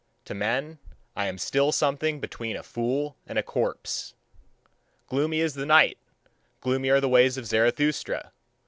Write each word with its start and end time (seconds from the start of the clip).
To 0.25 0.33
men 0.33 0.79
I 1.15 1.27
am 1.27 1.37
still 1.37 1.71
something 1.71 2.19
between 2.19 2.55
a 2.57 2.63
fool 2.63 3.17
and 3.27 3.37
a 3.37 3.43
corpse. 3.43 4.15
Gloomy 5.07 5.41
is 5.41 5.53
the 5.53 5.63
night, 5.67 5.99
gloomy 6.59 6.89
are 6.89 6.99
the 7.01 7.07
ways 7.07 7.37
of 7.37 7.45
Zarathustra. 7.45 8.31